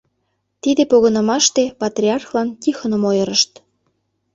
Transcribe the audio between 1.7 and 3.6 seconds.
патриархлан Тихоным ойырышт.